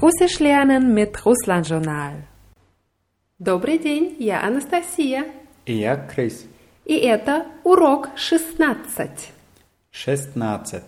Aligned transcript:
Russisch 0.00 0.38
lernen 0.40 0.94
mit 0.94 1.24
Russland 1.24 1.66
Journal. 1.66 2.22
Добрый 3.38 3.78
день, 3.78 4.16
я 4.18 4.42
Анастасия. 4.42 5.26
И 5.66 5.74
я 5.74 5.96
Крис. 5.96 6.46
И 6.84 6.94
это 6.94 7.46
урок 7.64 8.08
16. 8.16 9.32
16. 9.90 10.82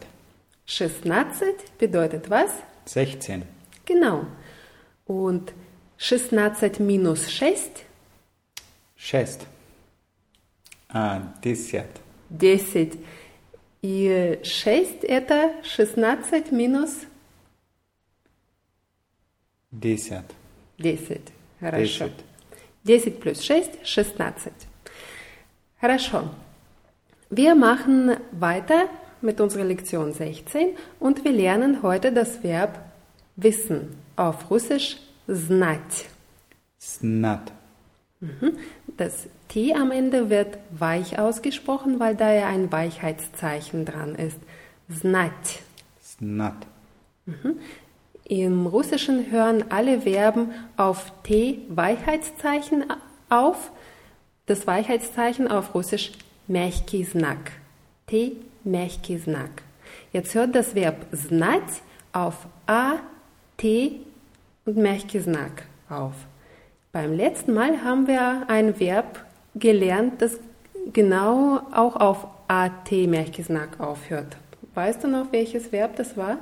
16 0.65 1.57
bedeutet 1.79 2.29
was? 2.29 2.51
16. 2.87 3.45
Genau. 3.87 4.27
Und 5.07 5.53
16 5.97 6.79
minus 6.79 7.27
6? 7.27 7.85
6. 8.97 9.47
А, 10.89 11.35
10. 11.43 11.87
10. 12.31 12.99
И 13.83 14.41
6 14.43 15.05
это 15.05 15.55
16 15.63 16.53
минус 16.53 16.91
10. 19.73 20.25
10. 20.79 21.21
Хорошо. 21.61 22.11
10. 22.85 23.01
10 23.01 23.21
плюс 23.21 23.47
6, 23.47 23.69
16. 23.85 24.53
Хорошо. 25.81 26.31
Wir 27.31 27.55
machen 27.55 28.17
weiter 28.33 28.89
mit 29.21 29.41
unserer 29.41 29.65
Lektion 29.65 30.13
16 30.13 30.77
und 30.99 31.25
wir 31.25 31.33
lernen 31.33 31.83
heute 31.83 32.13
das 32.13 32.43
Verb 32.43 32.79
wissen. 33.37 33.97
Auf 34.17 34.51
Russisch 34.51 34.97
знать. 35.27 36.07
Знат. 36.79 37.53
Das 38.97 39.29
T 39.49 39.75
am 39.75 39.91
Ende 39.91 40.31
wird 40.31 40.59
weich 40.71 41.19
ausgesprochen, 41.19 42.01
weil 42.01 42.17
da 42.17 42.33
ja 42.33 42.49
ein 42.49 42.73
Weichheitszeichen 42.73 43.85
dran 43.85 44.15
ist. 44.15 44.39
Знать. 44.89 45.61
Знат. 46.01 46.67
Im 48.25 48.67
Russischen 48.67 49.31
hören 49.31 49.65
alle 49.71 50.03
Verben 50.03 50.51
auf 50.77 51.13
T 51.23 51.61
Weichheitszeichen 51.69 52.85
auf. 53.31 53.71
Das 54.47 54.67
Weichheitszeichen 54.67 55.49
auf 55.49 55.75
Russisch 55.75 56.13
мягкий 56.47 57.05
знак. 57.05 57.53
T 58.07 58.37
мягкий 58.65 59.19
знак. 59.19 59.63
Jetzt 60.13 60.35
hört 60.35 60.55
das 60.55 60.75
Verb 60.75 61.07
знать 61.13 61.83
auf 62.13 62.47
A, 62.67 62.97
T 63.57 64.01
und 64.67 64.77
мягкий 64.77 65.21
знак 65.21 65.65
auf. 65.89 66.15
Beim 66.93 67.13
letzten 67.13 67.55
Mal 67.55 67.83
haben 67.83 68.07
wir 68.07 68.49
ein 68.49 68.79
Verb 68.79 69.25
gelernt, 69.55 70.21
das 70.21 70.39
genau 70.93 71.61
auch 71.73 71.97
auf 71.97 72.27
AT 72.49 72.91
мягкий 72.91 73.43
знак 73.43 73.79
aufhört. 73.79 74.37
Weißt 74.75 75.05
du 75.05 75.09
noch, 75.09 75.33
welches 75.33 75.73
Verb 75.73 75.97
das 75.97 76.17
war? 76.17 76.39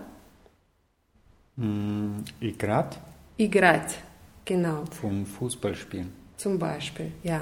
М, 1.59 2.25
Играть 2.41 2.99
Играть. 3.39 3.99
Genau, 4.45 4.85
vom 4.93 5.27
Fußballspielen. 5.27 6.13
zum 6.37 6.59
Beispiel, 6.59 7.11
ja. 7.23 7.41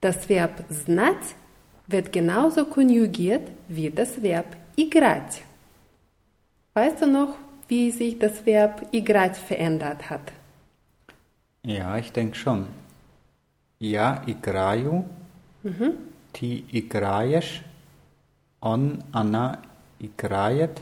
Das 0.00 0.28
Verb 0.28 0.64
знать 0.68 1.34
wird 1.86 2.12
genauso 2.12 2.64
konjugiert 2.66 3.48
wie 3.68 3.90
das 3.90 4.20
Verb 4.22 4.46
играть. 4.76 5.42
Weißt 6.74 7.00
du 7.02 7.06
noch, 7.06 7.34
wie 7.68 7.90
sich 7.90 8.18
das 8.18 8.44
Verb 8.44 8.86
играть 8.92 9.36
verändert 9.36 10.10
hat? 10.10 10.32
Ja, 11.64 11.96
ich 11.96 12.12
denke 12.12 12.36
schon. 12.36 12.66
Я 13.78 14.22
играю, 14.26 15.04
ты 16.32 16.64
играешь, 16.72 17.62
он, 18.60 19.02
она 19.12 19.58
играет, 19.98 20.80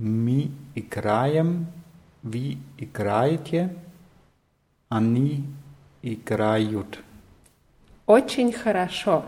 мы 0.00 0.50
играем, 0.74 1.66
вы 2.22 2.58
играете, 2.78 3.74
они 4.88 5.44
играют. 6.02 7.02
Очень 8.06 8.52
хорошо. 8.52 9.24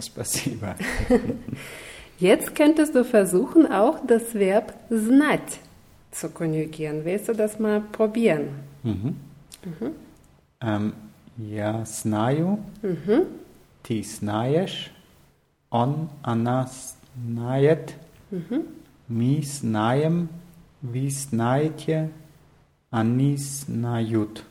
Спасибо. 0.00 0.76
Jetzt 2.18 2.54
könntest 2.54 2.94
du 2.94 3.04
versuchen, 3.04 3.66
auch 3.66 3.98
das 4.06 4.34
Verb 4.34 4.74
знать 4.90 5.58
zu 6.12 6.28
konjugieren. 6.28 7.04
Willst 7.04 7.28
du 7.28 7.34
das 7.34 7.58
mal 7.58 7.80
probieren? 7.80 8.48
Эм, 10.60 10.94
я 11.36 11.84
знаю, 11.84 12.60
ты 13.82 14.02
знаешь, 14.04 14.92
он, 15.70 16.10
она 16.22 16.70
знает, 17.16 17.94
мы 19.08 19.42
знаем, 19.42 20.28
вы 20.80 21.10
знаете, 21.10 22.10
они 22.90 23.36
знают. 23.36 24.44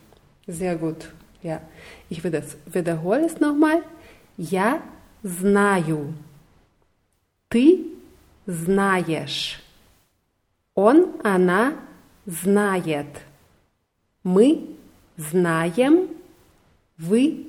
Sehr 0.48 0.78
gut. 0.78 1.12
Ja. 1.44 1.62
Ich 2.10 2.24
wieder- 2.24 2.44
wiederhole 2.68 3.26
es 3.26 3.40
nochmal. 3.40 3.84
Я 4.38 4.82
знаю. 5.24 6.14
Ты 7.50 7.86
знаешь. 8.46 9.62
Он, 10.74 11.16
она 11.24 11.74
знает. 12.26 13.08
Мы 14.24 14.76
знаем. 15.18 16.10
Вы 16.98 17.48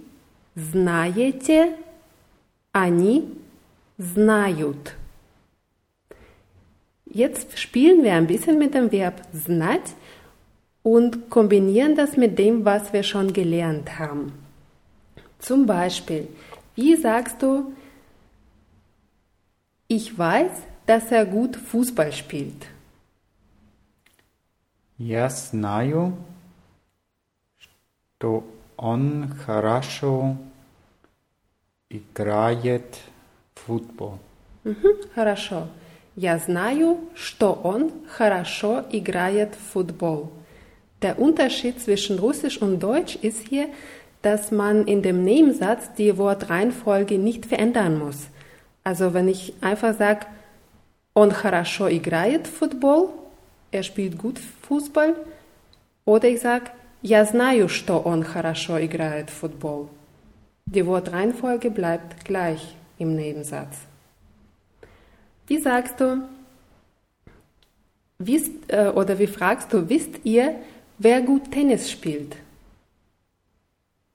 знаете. 0.55 1.77
Они 2.73 3.39
знают. 3.99 4.97
Jetzt 7.07 7.59
spielen 7.59 8.03
wir 8.03 8.15
ein 8.15 8.27
bisschen 8.27 8.59
mit 8.59 8.75
dem 8.75 8.91
Verb 8.91 9.23
знать 9.33 9.95
und 10.83 11.31
kombinieren 11.31 11.95
das 11.95 12.17
mit 12.17 12.39
dem, 12.39 12.65
was 12.65 12.93
wir 12.93 13.03
schon 13.03 13.33
gelernt 13.33 13.99
haben. 13.99 14.33
Zum 15.39 15.67
Beispiel, 15.67 16.29
wie 16.75 16.97
sagst 16.97 17.43
du, 17.43 17.73
ich 19.89 20.17
weiß, 20.17 20.53
dass 20.87 21.13
er 21.13 21.27
gut 21.27 21.57
Fußball 21.57 22.13
spielt. 22.13 22.67
Я 24.99 25.29
знаю, 25.31 26.17
что 27.59 28.45
он 28.77 29.29
хорошо 29.45 30.37
играет 31.91 33.01
в 33.55 33.61
футбол. 33.67 34.19
Хорошо. 35.15 35.69
Я 36.17 36.39
знаю, 36.39 36.99
что 37.15 37.53
он 37.53 37.91
хорошо 38.07 38.85
играет 38.91 39.55
в 39.55 39.73
Football. 39.73 40.29
Der 41.01 41.19
Unterschied 41.19 41.81
zwischen 41.81 42.19
Russisch 42.19 42.61
und 42.61 42.81
Deutsch 42.81 43.17
ist 43.17 43.49
hier, 43.49 43.69
dass 44.23 44.51
man 44.51 44.87
in 44.87 45.03
dem 45.03 45.25
Nebensatz 45.25 45.93
die 45.99 46.17
Wortreihenfolge 46.17 47.19
nicht 47.19 47.47
verändern 47.47 47.99
muss. 47.99 48.29
Also 48.85 49.15
wenn 49.15 49.29
ich 49.29 49.55
einfach 49.61 49.97
sage, 49.97 50.27
он 51.15 51.31
хорошо 51.31 51.89
играет 51.89 52.47
в 52.47 52.51
Football, 52.51 53.09
er 53.71 53.83
spielt 53.83 54.19
gut 54.19 54.39
Fußball, 54.39 55.15
oder 56.05 56.29
ich 56.29 56.41
sage, 56.41 56.71
я 57.03 57.25
знаю, 57.25 57.69
что 57.69 57.99
он 57.99 58.23
хорошо 58.23 58.79
играет 58.79 59.29
в 59.29 59.35
Football. 59.35 59.89
Die 60.67 60.87
Wortreihenfolge 60.87 61.71
bleibt 61.71 62.25
gleich 62.25 62.77
im 62.99 63.17
Nebensatz. 63.17 63.77
Wie 65.47 65.59
sagst 65.59 66.01
du, 66.01 66.23
wisst, 68.19 68.53
äh, 68.69 68.89
oder 68.95 69.19
wie 69.19 69.27
fragst 69.27 69.73
du, 69.73 69.89
wisst 69.89 70.25
ihr, 70.25 70.57
wer 70.99 71.21
gut 71.23 71.51
Tennis 71.51 71.91
spielt? 71.91 72.37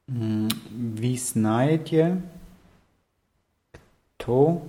М, 0.10 0.48
Вы 0.72 1.18
знаете, 1.18 2.22
кто 4.18 4.62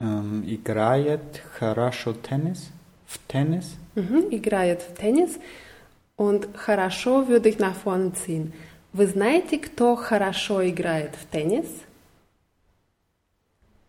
эм, 0.00 0.42
играет 0.46 1.40
хорошо 1.54 2.12
теннис? 2.14 2.70
В 3.06 3.18
теннис? 3.28 3.76
Mhm, 3.94 4.28
играет 4.30 4.82
в 4.82 4.94
Tennis 4.94 5.38
und 6.16 6.48
хорошо 6.56 7.28
würde 7.28 7.48
ich 7.48 7.58
nach 7.58 7.76
vorne 7.76 8.12
ziehen. 8.12 8.52
Вы 8.92 9.06
знаете, 9.06 9.58
кто 9.58 9.94
хорошо 9.96 10.66
играет 10.68 11.14
в 11.14 11.26
Tennis? 11.30 11.66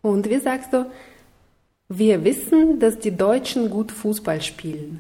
Und 0.01 0.29
wie 0.29 0.39
sagst 0.39 0.71
du, 0.73 0.85
wir 1.89 2.23
wissen, 2.23 2.79
dass 2.79 2.99
die 2.99 3.11
Deutschen 3.11 3.69
gut 3.69 3.91
Fußball 3.91 4.41
spielen. 4.41 4.99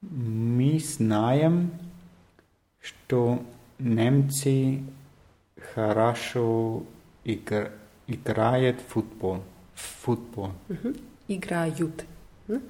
Мы 0.00 0.78
знаем, 0.78 1.70
что 2.80 3.40
немцы 3.78 4.80
хорошо 5.74 6.82
игр- 7.24 7.72
играют 8.06 8.80
в 8.80 8.92
футбол. 8.92 9.42
В 9.74 9.80
футбол. 10.04 10.50
Mhm. 10.68 10.96
Играют. 11.28 12.04
М? 12.48 12.62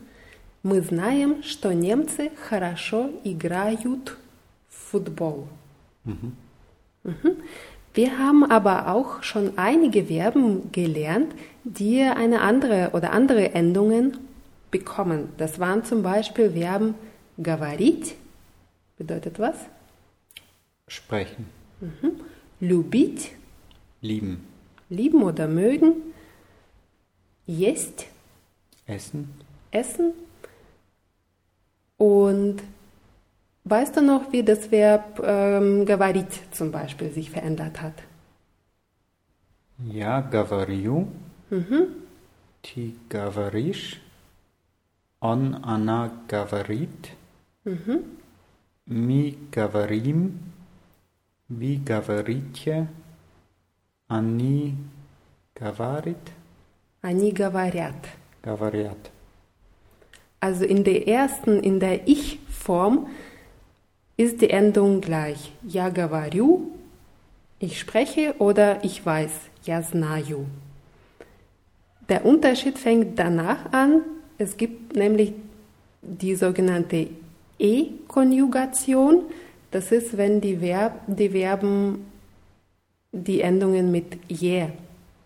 Мы 0.63 0.81
знаем, 0.81 1.43
что 1.43 1.73
немцы 1.73 2.31
хорошо 2.49 3.11
играют 3.25 4.17
в 4.71 4.91
футбол. 4.91 5.49
Mhm. 6.05 6.33
Wir 7.95 8.19
haben 8.19 8.45
aber 8.45 8.95
auch 8.95 9.23
schon 9.23 9.59
einige 9.59 10.05
Verben 10.05 10.71
gelernt, 10.73 11.35
die 11.65 12.03
eine 12.03 12.43
andere 12.43 12.91
oder 12.93 13.13
andere 13.13 13.55
Endungen 13.55 14.17
bekommen. 14.71 15.31
Das 15.37 15.59
waren 15.59 15.85
zum 15.85 16.03
Beispiel 16.03 16.53
Verben 16.53 16.95
говорить, 17.39 18.15
bedeutet 18.97 19.39
was? 19.39 19.57
Sprechen. 20.87 21.47
Любить, 22.61 23.33
Lieben. 24.01 24.45
lieben 24.89 25.23
oder 25.23 25.49
mögen. 25.49 25.95
Есть, 27.47 28.07
Essen. 28.87 29.35
essen. 29.71 30.13
Und 31.97 32.63
weißt 33.65 33.97
du 33.97 34.03
noch, 34.03 34.33
wie 34.33 34.43
das 34.43 34.71
Verb 34.71 35.21
ähm, 35.23 35.85
говорить 35.87 36.43
zum 36.53 36.71
Beispiel 36.71 37.11
sich 37.11 37.31
verändert 37.31 37.81
hat? 37.81 37.95
Я 39.79 40.21
говорю. 40.23 41.09
Ты 42.63 42.95
говоришь. 43.09 44.01
Он, 45.21 45.61
она 45.65 46.13
говорит. 46.29 47.13
Мы 48.87 49.39
говорим. 49.53 50.41
Вы 51.49 51.77
говорите. 51.77 52.89
Они 54.09 54.75
говорит. 55.55 56.17
Они 57.01 57.33
говорят. 57.33 57.95
Говорят. 58.43 59.11
Also 60.41 60.65
in 60.65 60.85
der 60.85 61.07
ersten, 61.09 61.61
in 61.61 61.81
der 61.81 62.07
Ich-Form 62.07 63.09
ist 64.17 64.41
die 64.41 64.51
Endung 64.51 65.01
gleich. 65.01 65.53
Я 65.63 65.91
говорю, 65.91 66.73
ich 67.61 67.79
spreche 67.79 68.35
oder 68.39 68.85
ich 68.85 69.05
weiß. 69.05 69.31
Я 69.65 69.83
знаю. 69.83 70.47
Der 72.09 72.25
Unterschied 72.25 72.79
fängt 72.79 73.19
danach 73.19 73.73
an. 73.73 74.03
Es 74.39 74.57
gibt 74.57 74.97
nämlich 74.97 75.33
die 76.03 76.35
sogenannte 76.35 77.09
E-Konjugation. 77.59 79.23
Das 79.71 79.93
ist, 79.93 80.17
wenn 80.17 80.41
die, 80.41 80.61
Verb, 80.61 81.01
die 81.07 81.31
Verben 81.31 82.07
die 83.13 83.41
Endungen 83.41 83.91
mit 83.91 84.19
je 84.29 84.69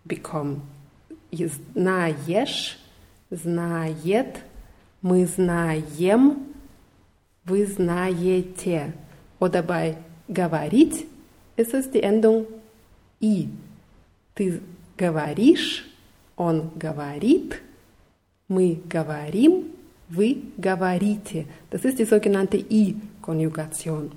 bekommen. 0.04 0.62
Знаешь, 1.74 2.78
знает, 3.30 4.42
мы 5.00 5.26
знаем, 5.26 6.45
вы 7.46 7.66
знаете. 7.66 8.92
Oder 9.40 9.62
bei 9.62 9.96
говорить 10.28 11.06
ist 11.56 11.74
es 11.74 11.90
die 11.90 12.02
Endung 12.02 12.46
i. 13.20 13.48
Ты 14.34 14.60
говоришь, 14.96 15.88
он 16.36 16.70
говорит, 16.76 17.60
мы 18.48 18.80
говорим, 18.88 19.72
вы 20.08 20.42
говорите. 20.56 21.46
Das 21.70 21.84
ist 21.84 21.98
die 21.98 22.04
sogenannte 22.04 22.56
i-Konjugation. 22.56 24.12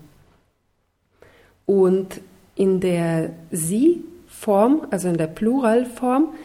Und 1.65 2.21
in 2.55 2.79
der 2.79 3.31
Sie-Form, 3.51 4.87
also 4.91 5.09
in 5.09 5.17
der 5.17 5.27
Pluralform, 5.27 6.35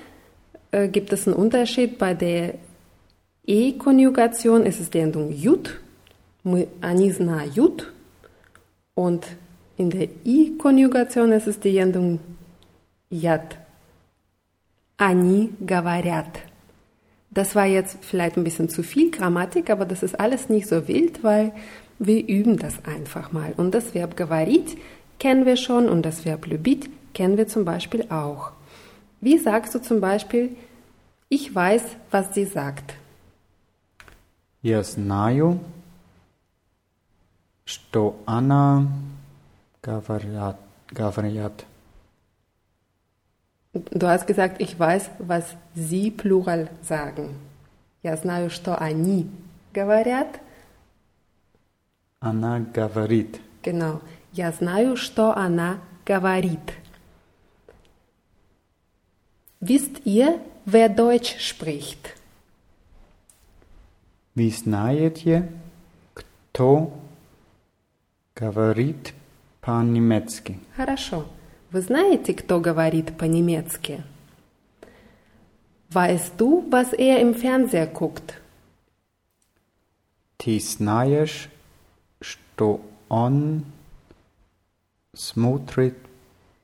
äh, 0.71 0.89
gibt 0.89 1.13
es 1.13 1.27
einen 1.27 1.37
Unterschied. 1.37 1.99
Bei 1.99 2.15
der 2.15 2.55
E-Konjugation 3.47 4.65
ist 4.65 4.81
es 4.81 4.91
die 4.91 4.99
Endung 4.99 5.33
jut, 5.33 5.81
мы, 6.45 6.69
они 6.81 7.11
знают. 7.11 7.93
Und 8.95 9.27
in 9.77 9.91
der 9.91 10.09
I-Konjugation 10.25 11.33
ist 11.33 11.47
es 11.47 11.61
die 11.61 11.79
Endung 11.79 12.21
jat. 13.11 13.57
Они 14.99 15.51
говорят. 15.61 16.41
Das 17.31 17.55
war 17.55 17.67
jetzt 17.67 17.99
vielleicht 18.03 18.37
ein 18.37 18.45
bisschen 18.45 18.69
zu 18.69 18.83
viel 18.83 19.11
Grammatik, 19.11 19.71
aber 19.71 19.87
das 19.87 20.03
ist 20.03 20.19
alles 20.19 20.49
nicht 20.49 20.67
so 20.67 20.89
wild, 20.89 21.23
weil 21.23 21.53
wir 21.99 22.27
üben 22.27 22.57
das 22.59 22.85
einfach 22.85 23.33
mal. 23.33 23.53
Und 23.57 23.73
das 23.73 23.95
Verb 23.95 24.17
говорить 24.17 24.77
kennen 25.19 25.47
wir 25.47 25.57
schon 25.57 25.89
und 25.89 26.03
das 26.03 26.25
Verb 26.25 26.47
любить 26.47 26.91
kennen 27.15 27.37
wir 27.37 27.47
zum 27.47 27.65
Beispiel 27.65 28.07
auch. 28.11 28.53
Wie 29.21 29.39
sagst 29.39 29.75
du 29.75 29.81
zum 29.81 30.01
Beispiel, 30.01 30.57
ich 31.29 31.55
weiß, 31.55 31.83
was 32.11 32.35
sie 32.35 32.47
sagt? 32.47 32.95
Я 34.63 34.83
знаю, 34.83 35.61
что 37.65 38.21
она 38.27 38.87
говорят. 39.83 40.57
говорят. 40.91 41.65
Du 43.73 44.09
hast 44.09 44.27
gesagt, 44.27 44.61
ich 44.61 44.79
weiß, 44.79 45.11
was 45.19 45.45
sie 45.75 46.11
Plural 46.11 46.69
sagen. 46.83 47.37
Я 48.03 48.17
знаю, 48.17 48.51
что 48.51 48.77
они 48.77 49.31
говорят. 49.73 50.41
Она 52.21 52.59
говорит. 52.61 53.41
Genau. 53.63 54.01
Я 54.33 54.53
знаю, 54.53 54.97
что 54.97 55.37
она 55.37 55.79
говорит. 56.05 56.75
Wisst 59.61 60.05
ihr, 60.05 60.41
wer 60.65 60.89
Deutsch 60.89 61.39
spricht? 61.39 62.17
Вы 64.35 64.51
знаете, 64.51 65.49
кто 66.15 66.93
говорит 68.36 69.14
по-немецки? 69.62 70.60
Хорошо. 70.76 71.26
Вы 71.72 71.82
знаете, 71.82 72.34
кто 72.34 72.60
говорит 72.60 73.18
по-немецки? 73.18 74.04
Weißt 75.90 76.34
du, 76.38 76.70
was 76.70 76.94
er 76.94 77.20
im 77.22 77.34
Fernseher 77.34 77.88
guckt? 77.88 78.34
Ты 80.38 80.60
знаешь, 80.60 81.50
что 82.20 82.82
он 83.08 83.64
смотрит 85.14 85.98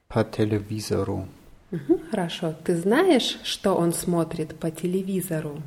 по 0.10 0.24
телевизору? 0.26 1.28
Мгм, 1.72 2.00
Хорошо. 2.10 2.54
Ты 2.66 2.76
знаешь, 2.76 3.40
что 3.44 3.76
он 3.76 3.94
смотрит 3.94 4.60
по 4.60 4.70
телевизору? 4.70 5.62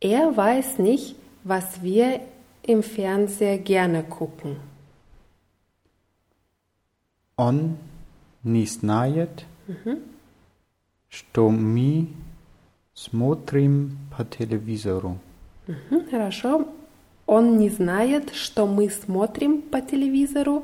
Er 0.00 0.36
weiß 0.36 0.78
nicht, 0.78 1.14
was 1.44 1.80
wir 1.82 2.20
im 2.67 2.83
Fernseher 2.83 3.57
gerne 3.57 4.03
gucken. 4.03 4.57
Он 7.35 7.77
не 8.43 8.65
знает, 8.65 9.45
что 11.09 11.49
мы 11.49 12.07
смотрим 12.93 13.97
по 14.15 14.23
телевизору. 14.23 15.17
Мгм, 15.67 16.09
Хорошо. 16.09 16.67
Он 17.25 17.57
не 17.57 17.69
знает, 17.69 18.35
что 18.35 18.67
мы 18.67 18.89
смотрим 18.89 19.61
по 19.61 19.81
телевизору. 19.81 20.63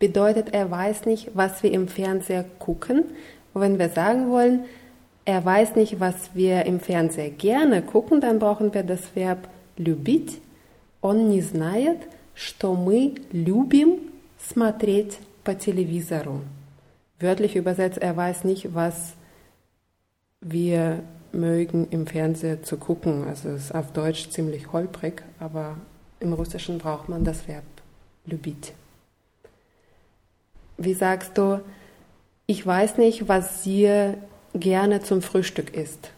Bedeutet, 0.00 0.52
er 0.52 0.70
weiß 0.70 1.06
nicht, 1.06 1.30
was 1.34 1.62
wir 1.62 1.72
im 1.72 1.88
Fernseher 1.88 2.44
gucken. 2.58 3.04
Und 3.54 3.60
wenn 3.60 3.78
wir 3.78 3.88
sagen 3.88 4.28
wollen, 4.28 4.64
er 5.24 5.44
weiß 5.44 5.76
nicht, 5.76 6.00
was 6.00 6.14
wir 6.34 6.66
im 6.66 6.80
Fernseher 6.80 7.30
gerne 7.30 7.80
gucken, 7.80 8.20
dann 8.20 8.38
brauchen 8.38 8.74
wir 8.74 8.82
das 8.82 9.00
Verb 9.14 9.48
любить. 9.78 10.40
Он 11.00 11.28
не 11.28 11.42
знает, 11.42 11.98
что 12.34 12.74
мы 12.74 13.14
любим 13.32 14.00
смотреть 14.38 15.18
по 15.44 15.54
телевизору. 15.54 16.40
Wörtlich 17.20 17.56
übersetzt, 17.56 17.98
er 17.98 18.16
weiß 18.16 18.44
nicht, 18.44 18.74
was 18.74 19.14
wir 20.40 21.02
mögen 21.32 21.88
im 21.90 22.06
Fernseher 22.06 22.62
zu 22.62 22.76
gucken. 22.76 23.24
Also 23.24 23.50
es 23.50 23.66
ist 23.66 23.74
auf 23.74 23.92
Deutsch 23.92 24.30
ziemlich 24.30 24.72
holprig, 24.72 25.22
aber 25.40 25.76
im 26.20 26.32
Russischen 26.32 26.78
braucht 26.78 27.08
man 27.08 27.24
das 27.24 27.46
Verb 27.48 27.64
любить. 28.26 28.72
Wie 30.76 30.94
sagst 30.94 31.38
du, 31.38 31.60
ich 32.46 32.66
weiß 32.66 32.98
nicht, 32.98 33.28
was 33.28 33.62
sie 33.62 34.14
gerne 34.54 35.02
zum 35.02 35.22
Frühstück 35.22 35.74
isst? 35.74 36.10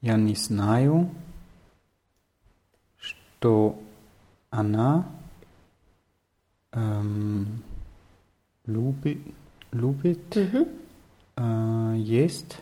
Я 0.00 0.18
не 0.18 0.34
знаю, 0.34 1.08
что 3.39 3.79
она 4.49 5.05
эм, 6.73 7.63
любит, 8.65 9.19
любит 9.71 10.35
э, 10.35 11.93
есть 11.95 12.57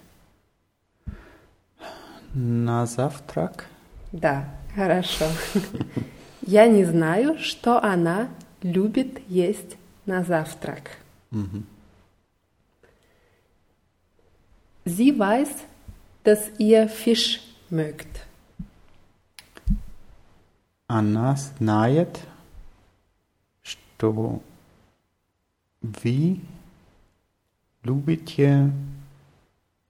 на 2.35 2.85
завтрак. 2.85 3.65
Да, 4.11 4.47
хорошо. 4.75 5.25
Я 6.45 6.67
не 6.67 6.85
знаю, 6.85 7.39
что 7.39 7.83
она 7.83 8.29
любит 8.61 9.19
есть 9.27 9.77
на 10.05 10.23
завтрак. 10.23 10.91
Sie 14.85 15.17
weiß, 15.17 15.49
dass 16.23 16.51
ihr 16.59 16.87
Fisch 16.87 17.41
mögt. 17.71 18.26
Она 20.86 21.36
знает, 21.36 22.20
что 23.62 24.40
вы 25.80 26.40
любите 27.82 28.70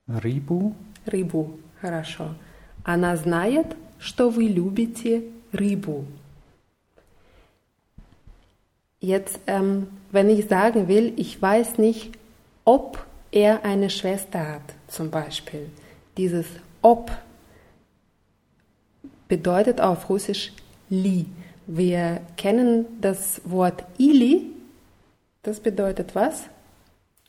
рыбу. 0.07 0.75
Рыбу. 1.05 1.59
Хорошо. 1.81 2.35
Она 2.83 3.15
знает, 3.17 3.75
что 3.99 4.29
вы 4.29 4.43
любите 4.43 5.23
рыбу. 5.51 6.05
Jetzt, 9.01 9.39
ähm, 9.47 9.87
wenn 10.11 10.29
ich 10.29 10.47
sagen 10.47 10.87
will, 10.87 11.13
ich 11.17 11.41
weiß 11.41 11.77
nicht, 11.77 12.17
ob 12.63 13.05
er 13.31 13.65
eine 13.65 13.89
Schwester 13.89 14.39
hat, 14.47 14.73
zum 14.87 15.09
Beispiel. 15.09 15.69
Dieses 16.15 16.45
ob 16.81 17.11
bedeutet 19.27 19.81
auf 19.81 20.09
Russisch 20.09 20.53
li. 20.89 21.25
Wir 21.65 22.21
kennen 22.37 22.85
das 23.01 23.41
Wort 23.45 23.83
ili. 23.97 24.51
Das 25.43 25.59
bedeutet 25.59 26.15
was? 26.15 26.43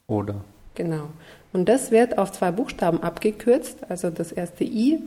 Oder. 0.07 0.45
Genau. 0.75 1.09
Und 1.53 1.69
das 1.69 1.91
wird 1.91 2.19
auf 2.19 2.33
zwei 2.33 2.50
Buchstaben 2.50 3.03
abgekürzt. 3.03 3.79
Also 3.88 4.11
das 4.11 4.33
erste 4.33 4.64
i 4.64 5.00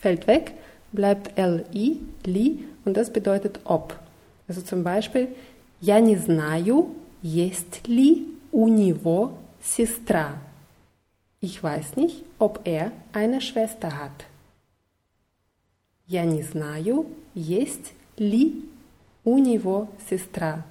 fällt 0.00 0.26
weg, 0.26 0.52
bleibt 0.92 1.38
li, 1.72 2.00
li, 2.24 2.64
und 2.84 2.96
das 2.96 3.10
bedeutet 3.10 3.60
ob. 3.64 3.98
Also 4.48 4.60
zum 4.60 4.82
Beispiel, 4.84 5.28
я 5.80 6.00
не 6.00 6.16
знаю, 6.16 6.94
есть 7.22 7.86
ли 7.88 8.26
у 8.52 8.68
него 8.68 9.32
сестра. 9.62 10.38
Ich 11.40 11.62
weiß 11.62 11.96
nicht, 11.96 12.24
ob 12.38 12.60
er 12.64 12.92
eine 13.12 13.40
Schwester 13.40 13.98
hat. 13.98 14.26
Я 16.08 16.24
не 16.24 16.42
знаю, 16.42 17.06
есть 17.34 17.92
ли 18.16 18.64
у 19.24 19.38
него 19.38 19.88
сестра. 20.08 20.64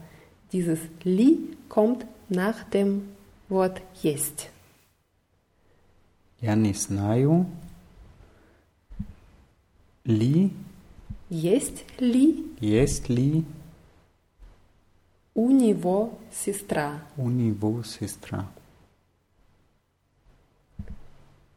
Dieses 0.52 0.80
li 1.04 1.58
kommt 1.70 2.06
nach 2.30 2.64
dem 2.70 3.10
Wort 3.50 3.82
есть. 4.04 4.50
Я 6.40 6.56
не 6.56 6.74
знаю. 6.74 7.48
Ли. 10.06 10.52
Есть 11.30 11.84
ли 12.00 12.46
Есть 12.60 13.10
ли 13.10 13.44
у 15.34 15.50
него 15.50 16.20
сестра? 16.32 17.00
у 17.18 17.30
него 17.30 17.82
сестра? 17.84 18.48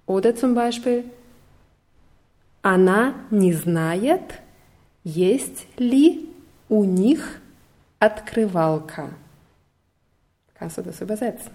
Oder 0.07 0.35
zum 0.37 0.55
Beispiel, 0.55 1.05
она 2.63 3.15
не 3.31 3.53
знает, 3.53 4.41
есть 5.05 5.67
ли 5.79 6.29
у 6.69 6.85
них 6.85 7.41
открывалка. 7.99 9.11
Kannst 10.59 10.79
du 10.79 10.83
das 10.83 11.01
übersetzen? 11.01 11.53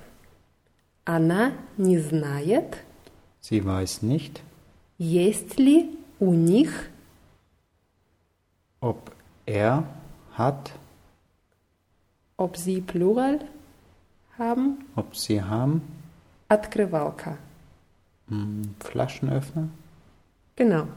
Она 1.05 1.53
не 1.77 1.97
знает, 1.99 2.77
Sie 3.41 3.65
weiß 3.65 4.03
nicht, 4.03 4.41
есть 4.99 5.57
ли 5.57 5.97
у 6.19 6.33
них, 6.33 6.89
ob 8.79 9.11
er 9.47 9.83
hat, 10.37 10.71
ob 12.37 12.55
sie 12.55 12.81
Plural 12.81 13.39
haben, 14.37 14.85
ob 14.95 15.15
sie 15.15 15.41
haben 15.41 15.81
открывалка. 16.47 17.37
hm, 18.29 18.75
Flaschenöffner. 18.79 19.69
Genau. 20.55 20.87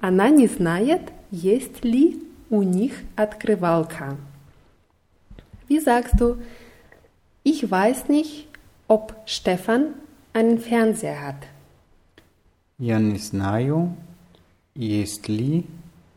Она 0.00 0.30
не 0.30 0.46
знает, 0.46 1.12
есть 1.30 1.84
ли 1.84 2.22
у 2.50 2.62
них 2.62 2.92
открывалка. 3.16 4.16
Wie 5.68 5.80
sagst 5.80 6.20
du, 6.20 6.36
ich 7.44 7.70
weiß 7.70 8.08
nicht, 8.08 8.48
ob 8.86 9.14
Stefan 9.26 9.94
einen 10.32 10.58
Fernseher 10.58 11.20
hat. 11.20 11.46
Я 12.78 13.00
не 13.00 13.18
знаю, 13.18 13.96
есть 14.74 15.28
ли 15.28 15.66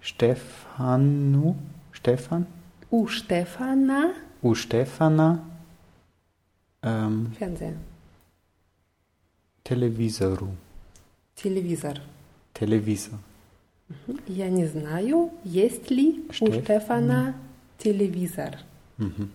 Stefanu, 0.01 1.55
Stefan, 1.91 2.45
У 2.91 3.07
Stefana 3.07 4.13
у 4.41 4.53
Stefana 4.53 5.39
ähm, 6.81 7.33
Fernseher, 7.39 7.75
телевизору, 9.63 10.49
Телевизор. 11.35 12.01
телевизор. 12.55 13.19
Я 14.27 14.49
не 14.49 14.65
знаю, 14.67 15.31
есть 15.43 15.89
ли 15.89 16.23
у 16.39 16.45
Stefan. 16.45 16.63
Stefana 16.63 17.33
Televizor. 17.83 18.53
Mhm. 18.97 19.29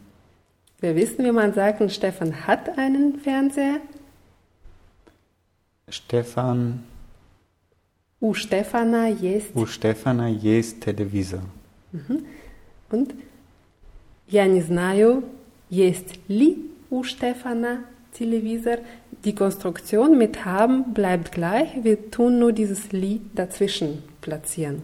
Wir 0.80 0.94
wissen, 0.94 1.24
wie 1.24 1.32
man 1.32 1.52
sagt, 1.54 1.80
Stefan 1.90 2.46
hat 2.46 2.78
einen 2.78 3.18
Fernseher. 3.20 3.80
Stefan, 5.88 6.80
У 8.20 8.32
Stefana 8.34 9.08
есть. 9.08 9.54
у 9.54 9.64
Stefana 9.66 10.28
есть 10.28 10.80
телевизор. 10.84 11.42
Und 12.90 13.14
я 14.28 14.46
не 14.46 14.60
знаю, 14.62 15.24
есть 15.70 16.18
ли 16.28 16.70
у 16.90 17.02
Stefana 17.04 17.84
Televizor. 18.12 18.78
Die 19.24 19.34
Konstruktion 19.34 20.16
mit 20.18 20.44
haben 20.44 20.94
bleibt 20.94 21.32
gleich. 21.32 21.68
Wir 21.82 22.10
tun 22.10 22.38
nur 22.38 22.52
dieses 22.52 22.92
li 22.92 23.20
dazwischen 23.34 24.02
platzieren. 24.20 24.82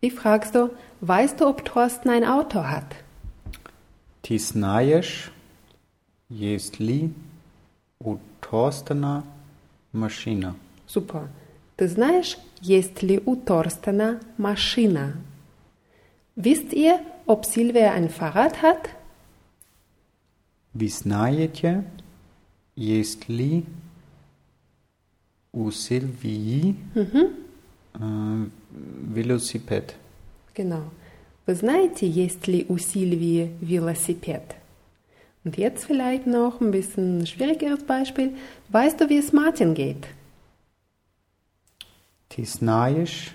Wie 0.00 0.10
fragst 0.10 0.54
du, 0.54 0.70
weißt 1.00 1.40
du, 1.40 1.46
ob 1.46 1.64
Thorsten 1.64 2.10
ein 2.10 2.24
Auto 2.24 2.64
hat? 2.64 2.96
Ти 4.20 4.38
знаєш, 4.38 5.32
есть 6.30 6.80
ли 6.80 7.10
у 7.98 8.16
Торстена 8.40 9.22
машина? 9.92 10.54
Super. 10.86 11.28
Ты 11.76 11.88
знаешь, 11.88 12.38
есть 12.60 13.02
ли 13.02 13.20
у 13.24 13.36
Thorstena 13.36 14.20
Maschina? 14.36 15.14
Wisst 16.36 16.72
ihr, 16.72 17.00
ob 17.26 17.44
Silvia 17.44 17.92
ein 17.92 18.08
Fahrrad 18.08 18.62
hat? 18.62 18.88
Ви 20.74 20.88
знаєте, 20.88 21.82
есть 22.76 23.28
ли 23.28 23.64
у 25.52 25.70
Сильвии 25.70 26.76
äh, 26.94 28.46
велосипед? 29.14 29.96
Genau. 30.54 30.90
Вы 31.46 31.54
знаете, 31.54 32.06
есть 32.06 32.46
ли 32.46 32.66
у 32.68 32.76
Silvii 32.76 33.50
Velociped? 33.62 34.54
Und 35.44 35.56
jetzt 35.56 35.86
vielleicht 35.86 36.26
noch 36.26 36.60
ein 36.60 36.70
bisschen 36.70 37.26
schwierigeres 37.26 37.84
Beispiel. 37.84 38.36
Weißt 38.68 39.00
du, 39.00 39.08
wie 39.08 39.16
es 39.18 39.32
Martin 39.32 39.74
geht? 39.74 40.06
Ти 42.28 42.44
знаєш, 42.44 43.32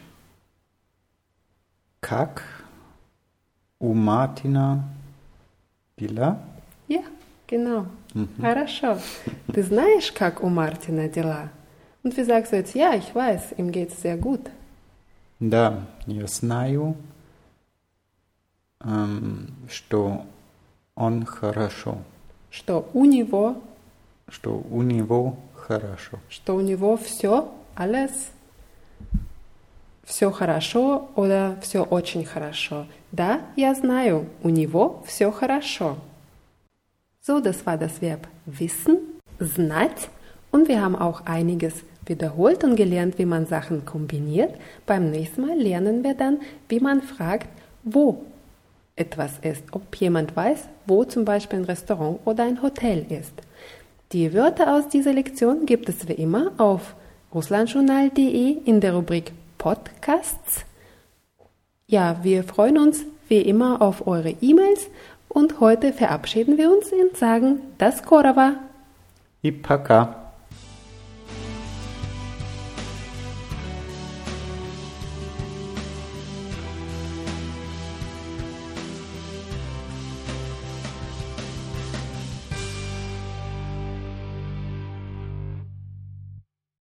как 2.00 2.44
у 3.80 3.94
Мартина 3.94 4.84
дела? 5.98 6.38
Genau. 7.49 7.87
Хорошо. 8.41 8.99
Ты 9.53 9.63
знаешь, 9.63 10.13
как 10.13 10.43
у 10.43 10.49
Мартина 10.49 11.09
дела? 11.09 11.49
Und 12.05 12.17
wie 12.17 12.23
sagst 12.25 12.53
du 12.53 12.57
jetzt, 12.57 12.75
ja, 12.75 12.95
ich 12.95 13.15
weiß, 13.15 13.55
ihm 13.57 13.73
geht 13.73 13.91
es 13.91 14.03
sehr 14.03 14.17
gut. 14.17 14.51
Да, 15.41 15.83
я 16.07 16.27
знаю, 16.27 16.97
эм, 18.81 19.55
что 19.69 20.25
он 20.95 21.25
хорошо, 21.25 21.99
Что 22.51 22.89
у 22.95 23.05
него, 23.05 23.57
что 24.29 24.63
у 24.71 24.83
него 24.83 25.37
хорошо. 25.55 26.19
что 26.29 26.55
у 26.57 26.61
него 26.61 26.97
все, 26.97 27.53
alles, 27.77 28.11
все 30.05 30.31
хорошо 30.31 31.11
oder 31.15 31.61
все 31.61 31.83
очень 31.85 32.25
хорошо. 32.25 32.87
Да, 33.13 33.43
я 33.57 33.75
знаю, 33.75 34.27
у 34.43 34.49
него 34.49 35.03
все 35.07 35.31
хорошо. 35.31 35.99
So, 37.28 37.40
das 37.40 37.66
war 37.66 37.78
das 37.78 38.02
Verb 38.02 38.28
wissen, 38.46 38.98
znать. 39.40 40.10
Und 40.52 40.68
wir 40.68 40.82
haben 40.82 40.96
auch 40.96 41.26
einiges 41.26 41.84
wiederholt 42.06 42.64
und 42.64 42.76
gelernt, 42.76 43.18
wie 43.18 43.26
man 43.26 43.46
Sachen 43.46 43.86
kombiniert. 43.86 44.54
Beim 44.86 45.10
nächsten 45.10 45.48
Mal 45.48 45.58
lernen 45.58 46.04
wir 46.04 46.14
dann, 46.14 46.40
wie 46.68 46.80
man 46.80 47.02
fragt, 47.02 47.48
wo 47.84 48.26
etwas 48.96 49.40
ist. 49.42 49.64
Ob 49.72 49.96
jemand 49.96 50.36
weiß, 50.36 50.68
wo 50.86 51.04
zum 51.06 51.26
Beispiel 51.26 51.60
ein 51.60 51.66
Restaurant 51.66 52.20
oder 52.26 52.44
ein 52.44 52.62
Hotel 52.62 53.06
ist. 53.10 53.34
Die 54.12 54.34
Wörter 54.34 54.76
aus 54.76 54.90
dieser 54.90 55.14
Lektion 55.14 55.66
gibt 55.66 55.90
es 55.90 56.08
wie 56.08 56.14
immer 56.14 56.52
auf 56.58 56.96
russlandjournal.de 57.34 58.58
in 58.66 58.80
der 58.80 58.94
Rubrik 58.94 59.32
Podcasts. 59.58 60.66
Ja, 61.88 62.20
wir 62.22 62.44
freuen 62.44 62.78
uns 62.78 63.06
wie 63.28 63.42
immer 63.42 63.82
auf 63.82 64.06
eure 64.06 64.36
E-Mails 64.42 64.88
und 65.39 65.61
heute 65.61 65.93
verabschieden 65.93 66.59
wir 66.59 66.69
uns 66.69 66.91
und 66.91 67.17
sagen 67.17 67.61
das 67.79 68.03
Korava. 68.03 68.55
Ipaka. 69.43 70.18